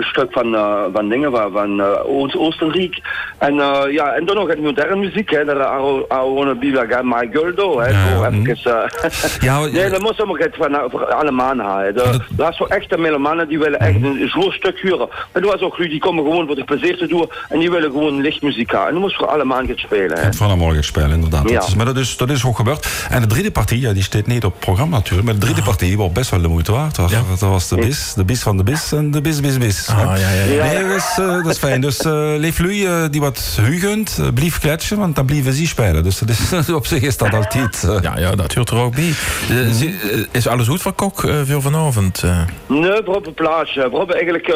stuk 0.00 0.26
van, 0.30 0.54
uh, 0.54 0.82
van 0.92 1.08
dingen, 1.08 1.30
van, 1.30 1.52
van 1.52 1.80
uh, 1.80 2.40
Oostenrijk. 2.40 3.00
En 3.38 3.54
ja, 3.90 4.12
en 4.12 4.24
dan 4.24 4.36
nog 4.36 4.48
het 4.48 4.60
moderne 4.60 4.96
muziek, 4.96 5.30
hè, 5.30 5.44
dat 5.44 5.56
be 6.58 6.66
like 6.66 7.00
My 7.02 7.28
Girl, 7.32 7.78
hè. 7.78 7.88
Ja, 7.88 8.08
zo 8.08 8.30
mm. 8.30 8.46
even, 8.46 8.90
ja, 9.48 9.60
nee, 9.66 9.90
dat 9.90 10.20
ook 10.28 10.38
het 10.38 10.56
van, 10.56 11.34
mannen 11.34 11.66
hebben. 11.66 11.94
Dat, 11.94 12.22
was 12.36 12.56
zo 12.56 12.64
echte 12.64 12.98
melomannen, 12.98 13.48
die 13.48 13.58
willen 13.58 13.80
echt 13.80 14.02
een 14.02 14.30
zo'n 14.32 14.52
stuk 14.52 14.80
huren. 14.80 15.08
Maar 15.32 15.42
dat 15.42 15.52
was 15.52 15.60
ook 15.60 15.76
die 15.76 16.00
komen 16.00 16.24
gewoon 16.24 16.46
voor 16.46 16.54
de 16.54 16.64
plezier 16.64 16.96
te 16.96 17.06
doen 17.06 17.30
en 17.48 17.58
die 17.58 17.70
willen 17.70 17.90
gewoon 17.90 18.20
lichtmuziek 18.20 18.70
hebben. 18.70 18.86
En 18.86 18.92
dat 18.92 19.02
moest 19.02 19.16
voor 19.16 19.26
alle 19.26 19.44
maanden 19.44 19.66
gaan 19.66 19.78
spelen, 19.78 20.18
hè. 20.18 20.32
Van 20.32 20.58
morgen 20.58 20.84
spelen, 20.84 21.10
inderdaad. 21.10 21.48
Ja. 21.48 21.58
Dat 21.58 21.68
is, 21.68 21.74
maar 21.74 21.86
dat 21.86 21.96
is, 21.96 22.16
dat 22.16 22.30
is 22.30 22.44
ook 22.44 22.56
gebeurd. 22.56 23.06
En 23.10 23.20
de 23.20 23.26
derde 23.26 23.50
partij, 23.50 23.78
ja, 23.78 23.92
die 23.92 24.02
staat 24.02 24.26
niet 24.26 24.44
op 24.44 24.52
het 24.52 24.60
programma 24.60 24.96
natuurlijk, 24.96 25.24
maar 25.28 25.38
de 25.38 25.46
derde 25.46 25.62
partij 25.62 25.96
was 25.96 26.12
best 26.12 26.30
wel 26.30 26.40
de 26.40 26.48
moeite 26.48 26.72
waard. 26.72 26.96
Dat, 26.96 27.10
ja. 27.10 27.22
dat 27.28 27.40
was 27.40 27.68
de 27.68 27.76
bis, 27.76 28.14
de 28.14 28.24
bis 28.24 28.42
van 28.42 28.56
de 28.56 28.62
bis 28.62 28.92
en 28.92 29.10
de 29.10 29.20
bis, 29.22 29.40
bis, 29.40 29.58
bis. 29.58 29.88
Ah, 29.88 30.18
ja, 30.18 30.30
ja, 30.30 30.44
ja. 30.44 30.64
Nee, 30.64 30.88
dat 30.88 30.96
is, 30.96 31.18
uh, 31.20 31.26
dat 31.26 31.46
is 31.46 31.58
fijn. 31.58 31.80
Dus 31.80 32.04
uh, 32.04 32.34
leef 32.36 32.58
lui 32.58 32.84
uh, 32.84 33.04
die 33.10 33.20
wat 33.20 33.58
hugend, 33.60 34.18
uh, 34.20 34.26
blief 34.34 34.58
kletsen, 34.58 34.98
want 34.98 35.16
dan 35.16 35.26
blijven 35.26 35.52
ze 35.52 35.66
spelen. 35.66 36.02
Dus 36.02 36.18
dat 36.18 36.28
is, 36.28 36.70
op 36.80 36.86
zich 36.86 37.02
is 37.02 37.16
dat 37.16 37.34
altijd... 37.34 37.86
Ja, 38.02 38.18
ja, 38.18 38.34
dat 38.34 38.54
hoort 38.54 38.70
er 38.70 38.78
ook 38.78 38.94
bij. 38.94 39.12
Mm 39.50 39.70
-hmm. 39.70 40.26
Is 40.30 40.46
alles 40.46 40.68
goed 40.68 40.82
voor 40.82 40.92
Kok 40.92 41.20
veel 41.44 41.60
vanavond? 41.60 42.22
Nee, 42.66 42.80
we 42.80 43.10
hebben 43.12 43.34
plaatsje. 43.34 43.90
We 43.90 43.96
hebben 43.96 44.16
eigenlijk... 44.16 44.46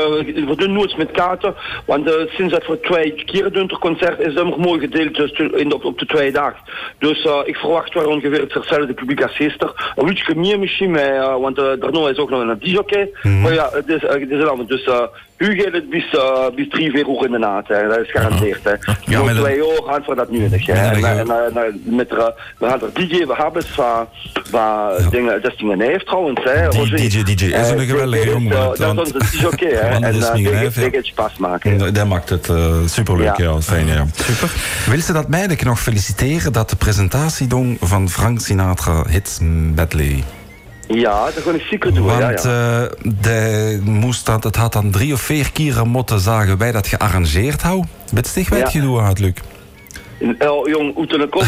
we 0.49 0.55
doen 0.57 0.73
nooit 0.73 0.97
met 0.97 1.11
kaarten, 1.11 1.55
want 1.87 2.11
sinds 2.29 2.53
dat 2.53 2.67
we 2.67 2.81
twee 2.81 3.25
keer 3.25 3.53
doen 3.53 3.63
het 3.63 3.79
concert 3.79 4.21
is 4.21 4.35
dat 4.35 4.45
nog 4.45 4.57
mooi 4.57 4.81
gedeeld 4.81 5.15
dus 5.15 5.33
in 5.33 5.69
de, 5.69 5.83
op, 5.83 5.99
de 5.99 6.07
twee 6.07 6.33
dagen. 6.33 6.61
Dus 6.99 7.29
ik 7.45 7.57
verwacht 7.57 7.95
wel 7.95 8.07
ongeveer 8.07 8.41
hetzelfde 8.49 8.95
publiek 8.95 9.23
als 9.23 9.37
gisteren. 9.37 9.75
Een 9.97 10.07
beetje 10.07 10.35
meer 10.35 10.59
misschien, 10.59 10.91
maar, 10.91 11.41
want 11.41 11.57
daarna 11.57 12.09
is 12.09 12.19
ook 12.19 12.31
nog 12.31 12.41
een 12.41 12.59
DJ-oké. 12.59 12.99
Mm 12.99 13.11
-hmm. 13.23 13.41
Maar 13.41 13.55
ja, 13.55 13.69
het 13.73 13.89
is, 13.89 14.03
het 14.03 14.31
is 14.31 14.45
Dus 14.65 14.89
u 15.37 15.61
gaat 15.61 15.73
het 15.73 15.91
bis, 15.91 16.13
uh, 16.13 16.47
bis 16.55 16.69
drie, 16.69 16.91
vier 16.91 17.09
uur 17.09 17.25
in 17.25 17.31
de 17.31 17.39
nacht. 17.39 17.69
Hè. 17.69 17.89
Dat 17.89 17.99
is 17.99 18.11
gegarandeerd. 18.11 18.65
Hè. 18.65 18.71
Ja, 19.05 19.19
Voor 19.19 19.31
twee 19.31 19.57
uur 19.57 19.83
gaan 19.87 20.03
we 20.07 20.15
dat 20.15 20.31
nu 20.31 20.39
niet. 20.39 20.67
Hè. 20.67 20.73
Ja, 20.73 20.93
en, 20.93 21.31
en, 21.31 21.57
en, 21.57 21.83
met 21.85 22.11
er, 22.11 22.35
we 22.59 22.67
gaan 22.67 22.81
er 22.81 22.93
DJ, 22.93 23.27
we 23.27 23.35
hebben 23.35 23.63
het 23.63 23.67
van, 23.67 24.07
van 24.33 24.61
ja. 24.61 25.11
dingen, 25.11 25.43
dat 25.43 25.53
is 25.53 25.59
dingen 25.59 25.79
neef 25.79 26.05
trouwens. 26.05 26.41
Hè. 26.45 26.69
DJ, 26.69 27.23
DJ 27.23 27.45
is 27.45 27.71
een 27.71 27.81
geweldige 27.81 28.31
jongen. 28.31 28.51
Dat 28.79 29.15
is 29.15 29.31
DJ-oké. 29.31 29.67
En 29.97 30.03
dat 30.03 31.15
pas 31.15 31.37
maken. 31.39 31.95
Dat 31.95 32.07
maakt 32.07 32.29
het 32.29 32.49
uh, 32.49 32.75
superleuk, 32.87 33.37
ja. 33.37 33.61
Fijn, 33.61 33.87
ja. 33.87 34.07
Super. 34.15 34.53
Wil 34.87 35.01
ze 35.01 35.13
dat 35.13 35.29
mij 35.29 35.59
nog 35.65 35.81
feliciteren 35.81 36.53
dat 36.53 36.71
de 36.71 36.77
presentatie 36.77 37.47
doen 37.47 37.77
van 37.81 38.09
Frank 38.09 38.41
Sinatra 38.41 39.05
Hits 39.09 39.39
Medley 39.75 40.25
ja, 40.87 41.25
dat 41.25 41.43
kon 41.43 41.55
ik 41.55 41.61
zeker 41.71 41.95
doen. 41.95 42.05
Want 42.05 42.43
ja, 42.43 42.51
ja. 42.51 42.83
Uh, 42.83 42.91
de 43.23 43.81
moest 43.85 44.27
dat, 44.27 44.45
het 44.45 44.57
had 44.57 44.73
dan 44.73 44.91
drie 44.91 45.13
of 45.13 45.21
vier 45.21 45.53
keren 45.53 45.89
moeten 45.89 46.21
zagen 46.21 46.59
wij 46.59 46.73
dat 46.73 46.87
gearrangeerd 46.87 47.63
hou. 47.63 47.85
Met 48.13 48.27
stig 48.27 48.49
weet 48.49 48.73
je 48.73 48.81
hoe 48.81 49.03
het 49.03 49.19
lukt. 49.19 49.41
Oh, 50.39 50.69
jong, 50.69 50.99
uit 50.99 51.11
de 51.11 51.29
kop. 51.31 51.45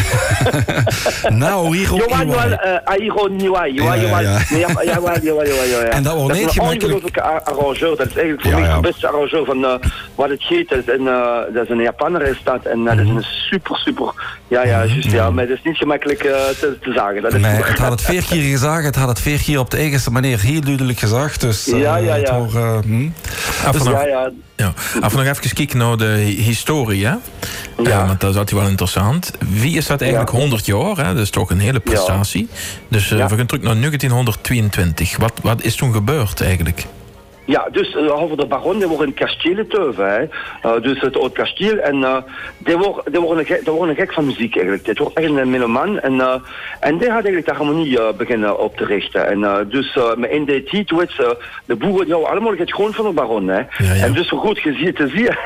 nou, 1.33 1.77
hier 1.77 1.93
ook 1.93 1.99
Johan, 2.09 2.27
Johan, 2.29 2.59
Airo 2.85 3.27
Niwai. 3.27 3.73
Johan, 3.73 4.01
Johan. 4.01 4.23
Jawel, 4.85 5.21
jawel, 5.23 5.47
jawel. 5.47 5.89
En 5.91 6.03
dat 6.03 6.15
was 6.15 6.39
een 6.39 6.61
ongelooflijke 6.61 7.23
arrangeur. 7.23 7.97
Dat 7.97 8.07
is 8.07 8.15
eigenlijk 8.15 8.43
voor 8.43 8.51
Ja, 8.51 8.59
mij 8.59 8.69
ja. 8.69 8.75
de 8.75 8.81
beste 8.81 9.07
arrangeur 9.09 9.45
van 9.45 9.59
uh, 9.59 9.75
wat 10.15 10.29
het 10.29 10.43
heet. 10.43 10.69
Dat 10.69 10.79
is 10.79 10.95
een, 10.95 11.03
uh, 11.03 11.37
dat 11.55 11.63
is 11.65 11.69
een 11.69 11.81
Japaner 11.81 12.23
is 12.23 12.41
dat. 12.45 12.65
En 12.65 12.79
uh, 12.79 12.87
dat 12.87 12.99
is 12.99 13.09
een 13.09 13.23
super, 13.23 13.77
super... 13.77 14.13
Ja, 14.49 14.65
ja, 14.65 14.85
juist, 14.85 15.11
ja. 15.11 15.31
Maar 15.31 15.45
het 15.47 15.59
is 15.59 15.65
niet 15.65 15.77
gemakkelijk 15.77 16.25
uh, 16.25 16.31
te, 16.33 16.79
te 16.81 16.93
zagen. 16.93 17.23
Dat 17.23 17.35
is 17.35 17.41
Nee, 17.41 17.51
het 17.53 17.79
had 17.79 17.91
het 17.91 18.03
vier 18.03 18.25
keer 18.25 18.43
gezegd, 18.43 18.85
het 18.85 18.97
had 18.97 19.09
het 19.09 19.21
vier 19.21 19.39
keer 19.43 19.59
op 19.59 19.71
de 19.71 19.77
eigenste 19.77 20.11
manier 20.11 20.41
heel 20.41 20.61
duidelijk 20.61 20.99
gezegd. 20.99 21.41
Dus, 21.41 21.69
uh, 21.69 21.81
Ja, 21.81 21.97
ja, 21.97 22.15
het 22.15 22.29
ja. 22.29 22.39
uh, 22.39 22.79
hm. 22.83 23.09
Ja, 23.85 24.07
ja. 24.07 24.31
Ja. 24.59 24.73
Even 25.05 25.17
nog 25.19 25.27
even 25.27 25.55
kijken 25.55 25.79
naar 25.79 25.97
de 25.97 26.05
hi- 26.25 26.43
historie, 26.43 27.07
hè? 27.07 27.11
Ja. 27.12 27.19
Ja, 27.83 28.07
want 28.07 28.21
dat 28.21 28.31
is 28.31 28.37
altijd 28.37 28.61
wel 28.61 28.69
interessant. 28.69 29.31
Wie 29.49 29.77
is 29.77 29.87
dat 29.87 30.00
eigenlijk 30.00 30.33
Ja. 30.33 30.38
100 30.38 30.67
jaar? 30.67 30.97
Hè? 30.97 31.05
Dat 31.15 31.23
is 31.23 31.31
toch 31.31 31.50
een 31.50 31.61
hele 31.61 31.81
prestatie. 31.81 32.49
Dus 32.88 33.11
uh, 33.11 33.19
Ja. 33.19 33.29
we 33.29 33.37
gaan 33.37 33.47
terug 33.47 33.62
naar 33.62 33.75
1922. 33.81 35.17
Wat, 35.17 35.33
wat 35.43 35.62
is 35.62 35.75
toen 35.77 35.93
gebeurd 35.93 36.41
eigenlijk? 36.41 36.85
Ja, 37.49 37.69
dus 37.73 37.97
over 37.97 38.37
de 38.37 38.47
baron, 38.47 38.78
die 38.78 38.88
wordt 38.88 39.02
een 39.02 39.14
kasteel 39.14 39.67
teuven, 39.67 40.12
hè. 40.12 40.23
Uh, 40.23 40.83
dus 40.83 41.00
het 41.00 41.17
oud 41.17 41.33
kasteel. 41.33 41.76
En 41.76 41.97
uh, 41.97 42.17
die 42.59 42.76
wordt, 42.76 43.14
een 43.14 43.47
gek, 43.47 43.67
een 43.67 43.95
gek 43.95 44.12
van 44.12 44.26
muziek 44.26 44.55
eigenlijk. 44.55 44.85
Die 44.85 44.95
wordt 44.99 45.19
echt 45.19 45.28
een 45.28 45.50
meloman. 45.50 46.00
En, 46.00 46.14
uh, 46.14 46.35
en 46.81 46.99
die 46.99 47.11
had 47.11 47.25
eigenlijk 47.25 47.47
de 47.47 47.52
harmonie 47.52 47.99
uh, 47.99 48.12
beginnen 48.17 48.59
op 48.59 48.76
te 48.76 48.85
richten. 48.85 49.28
En 49.28 49.69
dus 49.69 49.99
met 50.17 50.31
in 50.31 50.45
die 50.45 50.62
tijd, 50.62 50.90
weet 50.90 51.37
de 51.64 51.76
boeren, 51.76 52.05
die 52.05 52.14
houden 52.14 52.31
allemaal 52.31 52.57
het 52.57 52.75
gewoon 52.75 52.93
van 52.93 53.05
de 53.05 53.12
baron, 53.12 53.49
hè. 53.49 53.59
ja. 53.59 54.05
En 54.05 54.12
dus 54.12 54.28
goed 54.28 54.59
gezien 54.59 54.95
te 54.95 55.09
zien, 55.09 55.37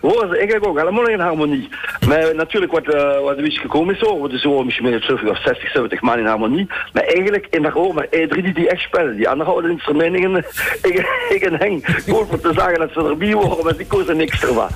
worden 0.00 0.28
ze 0.32 0.36
eigenlijk 0.36 0.66
ook 0.66 0.78
allemaal 0.78 1.08
in 1.08 1.20
harmonie. 1.20 1.68
Maar 2.08 2.34
natuurlijk 2.34 2.72
wat, 2.72 2.86
wat 3.22 3.38
er 3.38 3.46
is 3.46 3.58
gekomen 3.58 3.94
is 3.94 4.00
zo, 4.00 4.22
we 4.22 4.38
zo 4.38 4.64
misschien 4.64 4.90
met 4.90 5.04
60, 5.04 5.70
70 5.70 6.00
man 6.00 6.18
in 6.18 6.26
harmonie. 6.26 6.66
Maar 6.92 7.02
eigenlijk 7.02 7.46
in 7.50 7.62
daar 7.62 7.76
ook 7.76 7.94
maar 7.94 8.06
E3 8.06 8.10
die, 8.28 8.52
die 8.52 8.68
echt 8.68 8.82
spelen. 8.82 9.16
Die 9.16 9.28
andere 9.28 9.50
houden 9.50 9.70
instrumenten, 9.70 10.44
ik, 11.42 11.50
en 11.50 11.58
Henk, 11.58 11.86
gewoon 11.86 12.26
voor 12.26 12.40
te 12.40 12.52
zeggen 12.54 12.78
dat 12.78 12.90
ze 12.92 13.08
erbij 13.08 13.32
horen, 13.32 13.64
maar 13.64 13.76
die 13.76 13.86
kozen 13.86 14.16
niks 14.16 14.42
ervan. 14.42 14.68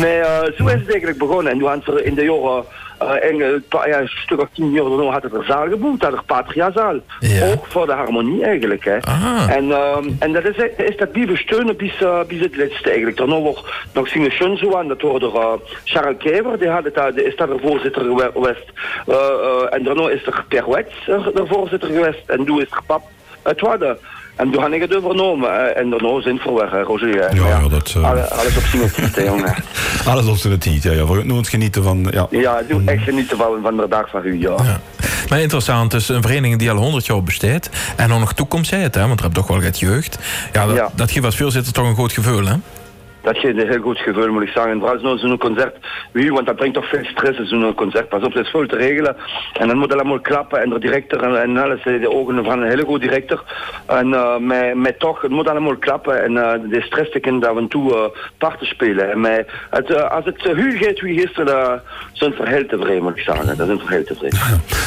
Maar 0.00 0.18
uh, 0.18 0.38
zo 0.56 0.66
is 0.66 0.72
het 0.72 0.90
eigenlijk 0.90 1.18
begonnen. 1.18 1.52
En 1.52 1.58
toen 1.58 1.68
hadden 1.68 1.98
ze 1.98 2.04
in 2.04 2.14
de 2.14 2.24
jaren 2.24 2.64
uh, 3.02 3.24
en, 3.24 3.36
uh, 3.36 3.86
ja, 3.86 4.00
een 4.00 4.08
stuk 4.08 4.40
of 4.40 4.48
tien 4.52 4.70
jaar 4.70 4.84
daarna 4.84 5.10
had 5.10 5.22
het 5.22 5.32
er 5.32 5.44
zaal 5.44 5.68
gebouwd, 5.68 6.02
had 6.02 6.12
er 6.12 6.24
Patriazaal. 6.26 6.98
Ja. 7.20 7.52
Ook 7.52 7.66
voor 7.66 7.86
de 7.86 7.92
harmonie 7.92 8.44
eigenlijk. 8.44 8.84
Hè. 8.84 9.00
Ah. 9.00 9.50
En, 9.50 9.70
um, 9.70 10.16
en 10.18 10.32
dat 10.32 10.44
is, 10.44 10.56
is 10.76 10.96
dat 10.96 11.12
blijven 11.12 11.36
steunen 11.36 11.76
bis, 11.76 11.94
bis 12.26 12.40
het 12.40 12.56
laatste 12.56 12.88
eigenlijk. 12.88 13.16
Daarna 13.16 13.38
wordt 13.38 13.62
nog 13.92 14.08
zingen 14.08 14.32
schon 14.32 14.56
zo 14.56 14.76
aan, 14.76 14.88
dat 14.88 15.00
hoorde 15.00 15.58
Charles 15.84 16.16
Kever, 16.18 16.58
die, 16.58 16.68
had 16.68 16.84
het, 16.84 17.14
die 17.14 17.24
is 17.24 17.36
daar 17.36 17.48
de 17.48 17.58
voorzitter 17.62 18.02
geweest. 18.02 18.72
En 19.70 19.82
daarna 19.82 20.08
is 20.08 20.26
er 20.26 20.44
Per 20.48 20.70
Wets 20.70 20.94
de 21.06 21.44
voorzitter 21.46 21.88
geweest. 21.88 22.28
En 22.28 22.44
toen 22.44 22.60
is 22.60 22.70
er 22.70 22.82
Pap 22.86 23.02
het 23.42 23.60
Wadde. 23.60 23.98
En 24.36 24.50
toen 24.50 24.62
heb 24.62 24.72
ik 24.72 24.80
het 24.80 24.96
overnomen. 24.96 25.76
En 25.76 25.90
daarna 25.90 26.20
zijn 26.20 26.38
voor 26.38 26.54
weg, 26.54 26.86
Roger. 26.86 27.34
Ja, 27.36 27.46
ja, 27.48 27.68
dat... 27.68 27.94
Uh... 27.96 28.10
Alles, 28.10 28.30
alles 28.30 28.56
op 28.56 28.62
zijn 28.64 29.12
tijd, 29.12 29.26
jongen. 29.30 29.54
alles 30.06 30.26
op 30.26 30.36
zijn 30.36 30.58
tijd, 30.58 30.82
ja. 30.82 30.92
ja. 30.92 31.06
We 31.06 31.22
moeten 31.24 31.50
genieten 31.50 31.82
van... 31.82 32.06
Ja, 32.10 32.26
ja 32.30 32.62
doe 32.68 32.82
echt 32.84 33.02
genieten 33.02 33.36
van, 33.36 33.58
van 33.62 33.76
de 33.76 33.86
dag 33.88 34.10
van 34.10 34.24
u, 34.24 34.40
ja. 34.40 34.54
ja. 34.62 34.80
Maar 35.28 35.40
interessant, 35.40 35.90
dus 35.90 36.08
een 36.08 36.22
vereniging 36.22 36.58
die 36.58 36.70
al 36.70 36.76
100 36.76 37.06
jaar 37.06 37.22
bestaat 37.22 37.70
en 37.96 38.08
nog 38.08 38.32
toekomst 38.32 38.70
heeft, 38.70 38.94
hè, 38.94 39.00
want 39.06 39.18
er 39.18 39.22
hebt 39.24 39.34
toch 39.34 39.46
wel 39.46 39.62
wat 39.62 39.78
jeugd. 39.78 40.18
Ja, 40.52 40.66
dat, 40.66 40.76
Ja. 40.76 40.90
dat 40.94 41.10
geeft 41.10 41.24
als 41.24 41.36
voorzitter 41.36 41.72
toch 41.72 41.86
een 41.86 41.94
goed 41.94 42.12
gevoel, 42.12 42.46
hè? 42.46 42.54
Dat 43.24 43.38
geeft 43.38 43.58
een 43.58 43.68
heel 43.68 43.80
goed 43.80 43.98
gevoel, 43.98 44.28
moet 44.32 44.42
ik 44.42 44.48
zeggen. 44.48 44.72
En 44.72 44.78
vooral 44.78 44.98
zo'n 44.98 45.18
zo'n 45.18 45.38
concert, 45.38 45.76
wie, 46.12 46.32
want 46.32 46.46
dat 46.46 46.56
brengt 46.56 46.74
toch 46.74 46.88
veel 46.88 47.04
stress, 47.04 47.38
zo'n 47.40 47.74
concert. 47.74 48.08
Pas 48.08 48.22
op, 48.22 48.34
dat 48.34 48.44
is 48.44 48.50
veel 48.50 48.66
te 48.66 48.76
regelen. 48.76 49.16
En 49.52 49.68
dan 49.68 49.76
moet 49.76 49.90
het 49.90 50.00
allemaal 50.00 50.20
klappen. 50.20 50.62
En 50.62 50.70
de 50.70 50.78
directeur 50.78 51.22
en, 51.22 51.42
en 51.42 51.56
alles, 51.56 51.82
de 51.82 52.10
ogen 52.10 52.44
van 52.44 52.62
een 52.62 52.68
hele 52.68 52.84
goede 52.84 53.06
directeur. 53.06 53.42
En 53.86 54.08
uh, 54.08 54.36
met, 54.38 54.74
met 54.74 54.98
toch, 54.98 55.20
het 55.20 55.30
moet 55.30 55.48
allemaal 55.48 55.76
klappen. 55.76 56.22
En 56.24 56.32
uh, 56.32 56.52
de 56.70 56.80
stress 56.80 57.10
te 57.10 57.18
kunnen 57.20 57.48
af 57.50 57.56
en 57.56 57.68
toe 57.68 57.92
uh, 57.92 58.00
parten 58.38 58.66
spelen. 58.66 59.10
En 59.12 59.20
met, 59.20 59.48
het, 59.70 59.90
uh, 59.90 60.10
als 60.10 60.24
het 60.24 60.42
huur 60.42 60.72
gaat, 60.78 61.00
wie 61.00 61.20
gisteren, 61.20 61.82
zijn 62.12 62.34
we 62.38 62.48
heel 62.48 62.66
tevreden, 62.66 63.02
moet 63.02 63.16
ik 63.16 63.22
zeggen. 63.22 63.46
Dat 63.46 63.56
zijn 63.56 63.68
we 63.78 63.84
heel 63.88 64.04
tevreden. 64.04 64.38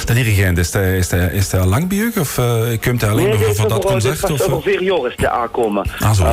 De 0.05 0.13
dirigent, 0.13 0.57
is 0.57 0.73
hij 0.73 0.97
is 0.97 1.11
hij- 1.11 1.29
is 1.33 1.51
hij 1.51 1.61
al 1.61 1.67
lang 1.67 1.87
bij 1.89 1.97
u? 1.97 2.11
Of 2.19 2.35
komt 2.81 3.01
hij 3.01 3.09
alleen 3.09 3.25
Nee, 3.29 3.37
voor, 3.37 3.47
is 3.47 3.57
dat 3.57 3.85
concert? 3.85 4.31
Of, 4.31 4.41
over 4.41 4.61
vier 4.61 4.83
jaar 4.83 5.05
is 5.05 5.15
de 5.15 5.29
aankomen. 5.29 5.85
Ah, 5.99 6.11
zo. 6.11 6.25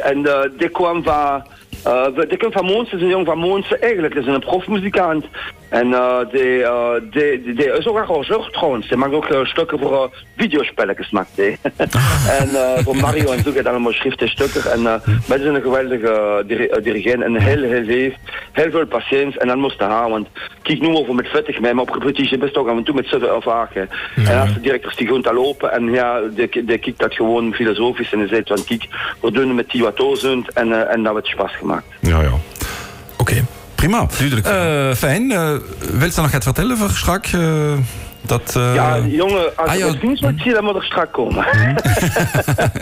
En 0.00 0.26
die 0.58 0.68
kwam 0.68 1.02
van... 1.02 1.37
Uh, 1.86 2.06
die 2.28 2.38
komt 2.38 2.52
van 2.52 2.64
Moons, 2.64 2.92
is 2.92 3.00
een 3.00 3.08
jong 3.08 3.26
van 3.26 3.38
Moons 3.38 3.78
eigenlijk. 3.78 4.14
is 4.14 4.26
een 4.26 4.40
profmuzikant. 4.40 5.24
En 5.68 5.86
uh, 5.86 6.18
die, 6.32 6.58
uh, 6.58 6.90
die, 7.10 7.42
die, 7.42 7.54
die 7.54 7.72
is 7.72 7.86
ook 7.86 7.96
arrangeur 7.96 8.48
trouwens. 8.52 8.88
Die 8.88 8.96
maakt 8.96 9.12
ook 9.12 9.28
uh, 9.28 9.44
stukken 9.44 9.78
voor 9.78 10.10
videospelletjes. 10.36 11.10
Maakt 11.10 11.30
die. 11.34 11.58
en 12.38 12.48
voor 12.84 12.96
Mario 12.96 13.30
en 13.32 13.42
zo 13.42 13.50
gaat 13.50 13.66
allemaal 13.66 13.92
schriften 13.92 14.28
stukken. 14.28 14.72
En 14.72 14.82
wij 15.26 15.38
zijn 15.38 15.54
een 15.54 15.62
geweldige 15.62 16.44
diri 16.46 16.68
dirigent. 16.82 17.22
En 17.22 17.34
heel, 17.34 17.62
heel 17.62 17.82
lief. 17.82 18.14
Heel 18.52 18.70
veel 18.70 18.86
patiëntie. 18.86 19.40
En 19.40 19.46
dan 19.46 19.58
moest 19.58 19.78
hij 19.78 19.88
haar. 19.88 20.10
Want 20.10 20.28
kijk 20.62 20.80
nu 20.80 20.88
over 20.88 21.14
met 21.14 21.28
vettig 21.28 21.60
mee. 21.60 21.74
Maar 21.74 21.84
op 21.84 21.94
repetitie 21.94 22.38
best 22.38 22.56
ook 22.56 22.68
af 22.68 22.76
en 22.76 22.84
toe 22.84 22.94
met 22.94 23.46
acht. 23.46 23.74
hè. 23.74 23.84
En 24.24 24.40
als 24.40 24.54
de 24.54 24.60
directeurs 24.60 24.96
die 24.96 25.06
gewoon 25.06 25.22
te 25.22 25.32
lopen. 25.32 25.72
En 25.72 25.90
ja, 25.90 26.20
die, 26.20 26.48
die 26.64 26.78
kijkt 26.78 26.98
dat 26.98 27.14
gewoon 27.14 27.54
filosofisch. 27.54 28.12
En 28.12 28.18
die 28.18 28.28
zegt 28.28 28.48
van 28.48 28.64
kijk, 28.64 28.86
we 29.20 29.32
doen 29.32 29.46
het 29.46 29.56
met 29.56 29.70
die 29.70 29.82
wat 29.82 29.96
dozend. 29.96 30.52
En, 30.52 30.88
en 30.90 31.02
dat 31.02 31.12
wordt 31.12 31.26
Spaß 31.26 31.57
gemaakt. 31.58 31.86
Ja, 32.00 32.22
ja. 32.22 32.32
Oké. 33.16 33.44
Prima. 33.74 34.06
Duidelijk. 34.18 34.46
Eh, 34.46 34.94
fijn. 34.94 35.30
Uh, 35.30 35.50
wilt 35.92 36.14
je 36.14 36.20
nog 36.20 36.34
iets 36.34 36.44
vertellen 36.44 36.76
voor 36.78 36.90
strak? 36.90 37.26
Uh, 37.26 37.72
dat, 38.20 38.54
uh... 38.56 38.74
Ja, 38.74 38.98
jongen, 38.98 39.56
als 39.56 39.68
Ah, 39.68 39.76
je 39.76 39.84
het 39.84 40.02
niet 40.02 40.20
moet 40.20 40.40
zien, 40.40 40.52
dan 40.52 40.64
moet 40.64 40.74
er 40.74 40.84
strak 40.84 41.12
komen. 41.12 41.46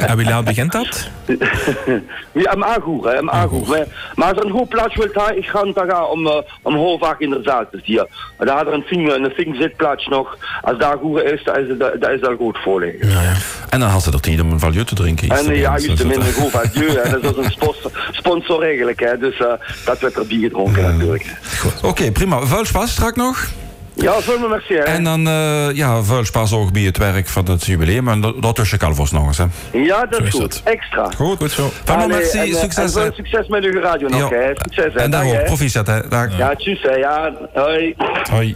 En 0.07 0.17
wie 0.17 0.27
laat 0.29 0.45
begint 0.45 0.73
dat? 0.73 1.09
ja, 2.33 2.51
am 2.51 2.65
Agoer, 2.65 3.09
hè, 3.13 3.31
Agoer. 3.31 3.87
Maar, 4.15 4.29
als 4.29 4.39
er 4.39 4.45
een 4.45 4.51
goed 4.53 4.69
plaats 4.69 4.95
wilt 4.97 5.15
hebben, 5.15 5.37
ik 5.37 5.47
ga 5.47 5.65
gaan 5.75 6.07
om, 6.07 6.27
uh, 6.27 6.33
om 6.63 6.99
in 7.19 7.31
de 7.31 7.41
zaal 7.43 7.65
te 7.71 7.81
zien. 7.85 8.07
Maar 8.39 8.47
daar 8.47 8.57
had 8.57 8.67
er 8.67 8.73
een 8.73 8.83
fing, 8.83 9.13
een 9.13 9.31
fing 9.31 9.57
zitplaats 9.57 10.07
nog. 10.07 10.39
Als 10.63 10.79
daar 10.79 10.97
goed 10.99 11.23
is, 11.23 11.45
dan 11.45 11.57
is 11.57 11.79
dat 11.79 12.11
is 12.11 12.23
al 12.23 12.37
goed 12.37 12.59
voorliggen. 12.59 13.09
Ja, 13.09 13.23
ja. 13.23 13.33
En 13.69 13.81
dan 13.81 13.89
had 13.89 14.03
ze 14.03 14.13
er 14.13 14.21
tijd 14.21 14.41
om 14.41 14.51
een 14.53 14.59
valieu 14.61 14.85
te 14.85 14.95
drinken. 14.95 15.29
En 15.29 15.51
uh, 15.51 15.55
ja, 15.61 15.61
juist 15.79 15.87
dus 15.87 16.15
dat- 16.17 16.33
goed 16.35 16.51
van 16.51 16.65
Dieu, 16.73 16.89
hè. 16.99 17.21
Dat 17.21 17.39
is 17.39 17.45
een 17.45 17.51
sponsor, 17.61 17.91
sponsor 18.11 18.63
eigenlijk, 18.63 19.01
hè. 19.01 19.19
Dus 19.19 19.39
uh, 19.39 19.47
dat 19.85 19.99
werd 20.01 20.17
er 20.17 20.27
bier 20.27 20.41
gedronken 20.49 20.83
natuurlijk. 20.83 21.37
Oké, 21.83 22.13
prima. 22.13 22.47
Veel 22.47 22.65
spas 22.65 22.91
strak 22.91 23.17
nog. 23.17 23.47
Ja, 23.97 24.21
veel 24.21 24.39
me 24.39 24.49
merci, 24.49 24.75
hè. 24.75 24.81
En 24.81 25.05
dan, 25.05 25.27
uh, 25.29 25.73
ja, 25.73 26.03
veel 26.03 26.25
spas 26.25 26.53
ook 26.53 26.73
bij 26.73 26.83
het 26.83 26.97
werk 26.99 27.29
van 27.29 27.51
het 27.51 27.65
jubileum. 27.67 28.09
En 28.09 28.21
dat- 28.21 28.43
dat 28.43 28.55
tussen 28.55 28.79
Calvos 28.79 29.11
nog 29.11 29.27
eens, 29.27 29.39
hè. 29.39 29.45
Ja, 29.73 30.07
dat 30.07 30.19
Zo 30.21 30.25
is 30.25 30.31
goed. 30.31 30.41
dat. 30.41 30.61
Extra. 30.65 31.11
Goed. 31.17 31.37
Goed 31.39 31.51
zo. 31.51 31.71
Van 31.85 31.97
Allee, 31.97 32.09
merci, 32.17 32.39
en, 32.39 32.49
uh, 32.49 32.55
succes. 32.57 32.95
En 32.95 33.13
succes 33.15 33.49
met 33.49 33.65
uw 33.65 33.81
radio 33.81 34.09
nog, 34.09 34.31
Ja. 34.31 34.37
hè. 34.37 34.51
Succes, 34.55 34.93
hè. 34.93 35.01
En 35.01 35.11
hè. 35.37 35.43
proficiat, 35.45 35.87
hè. 35.87 36.09
Dag. 36.09 36.37
Ja, 36.39 36.55
tjus, 36.55 36.83
hè. 36.83 36.95
Ja, 36.95 37.33
hoi. 37.55 37.95
Hoi. 38.31 38.55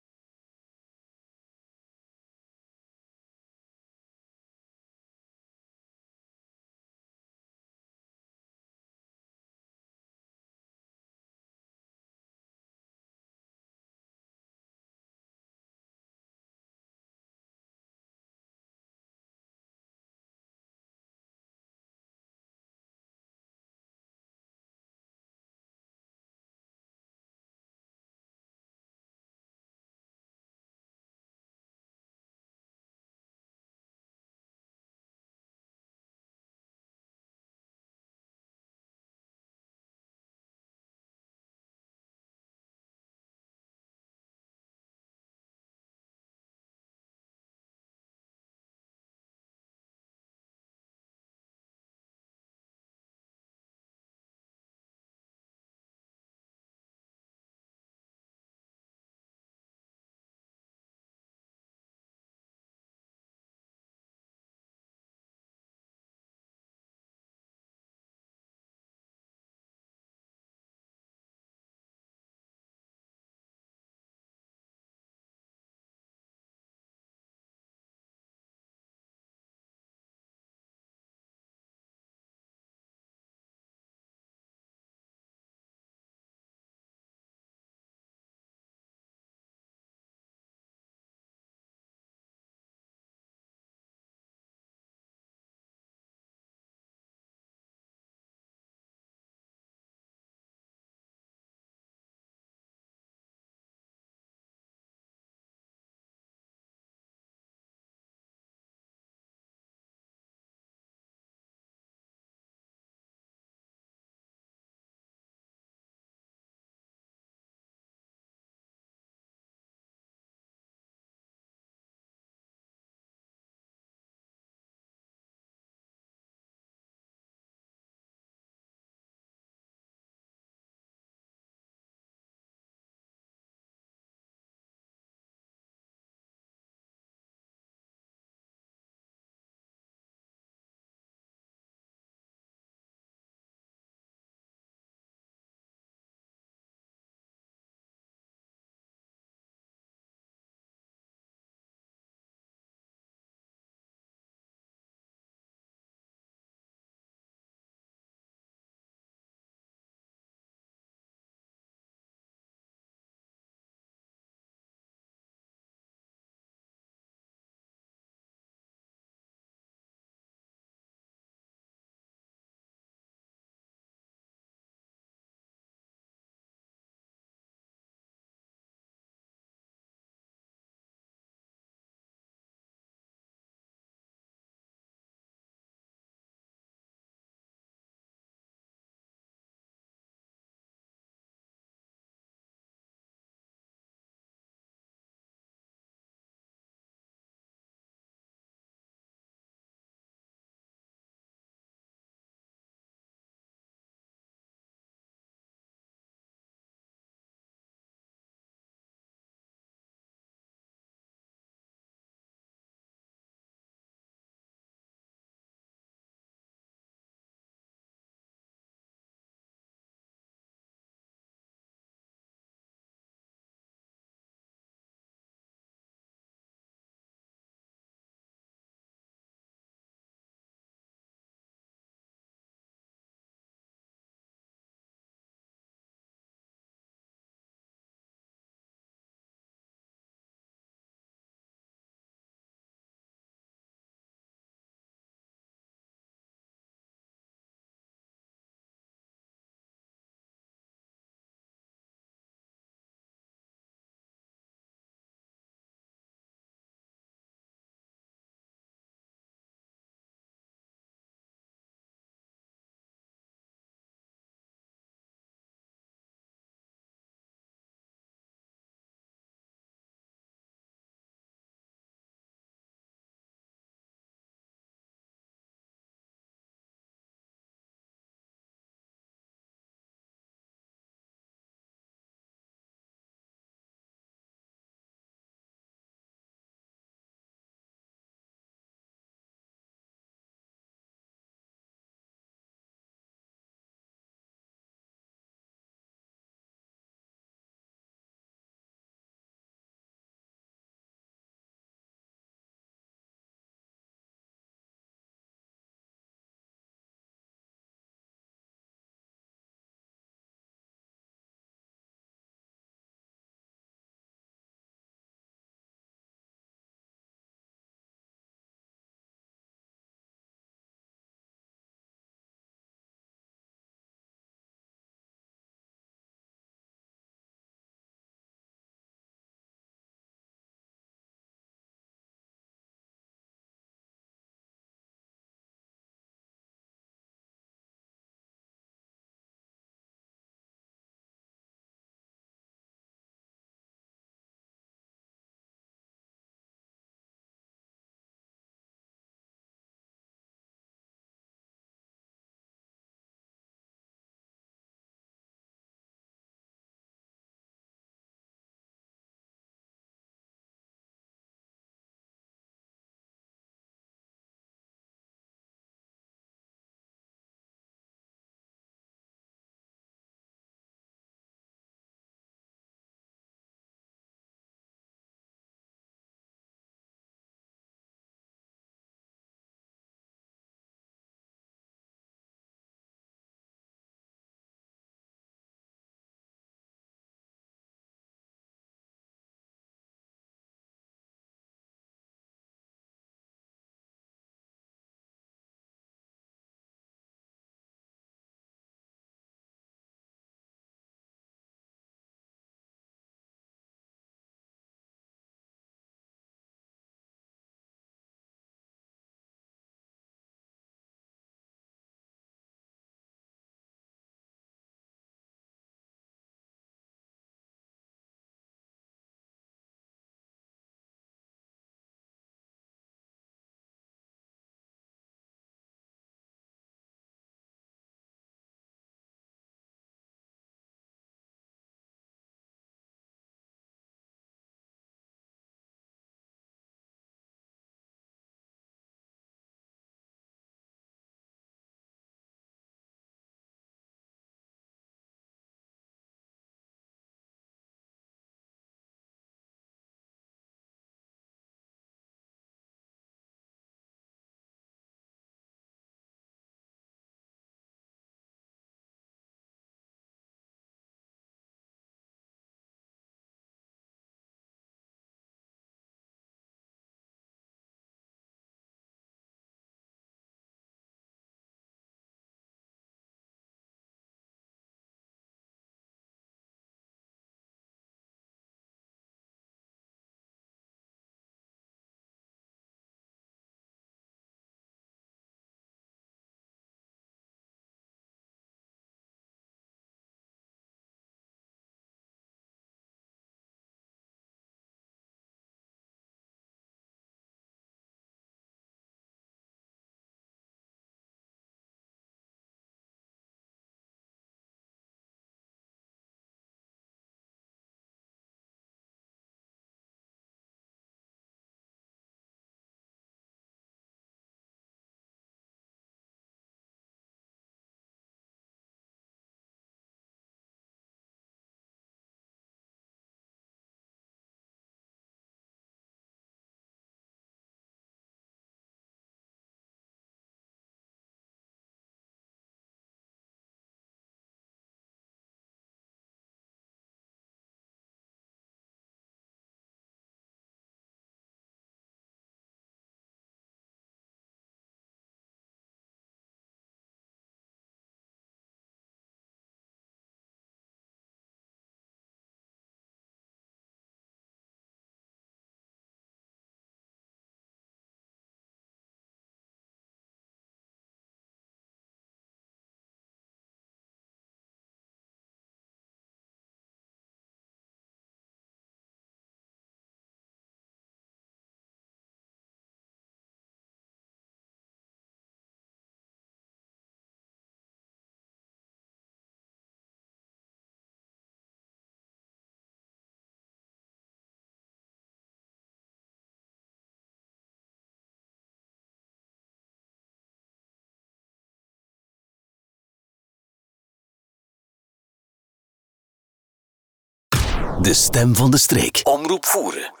De 597.81 597.93
stem 597.93 598.35
van 598.35 598.51
de 598.51 598.57
streek. 598.57 598.99
Omroep 599.03 599.45
voeren. 599.45 600.00